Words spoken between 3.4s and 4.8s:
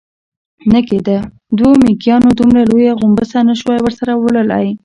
نه شوای ورسره وړلای.